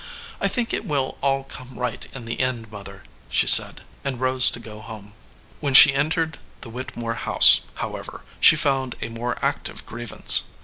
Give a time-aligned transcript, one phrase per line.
[0.39, 4.49] I think it will all come right in the end, mother," she said, and rose
[4.49, 5.13] to go home.
[5.59, 10.45] When she entered the Whittemore house, how ever, she found a more active grievance.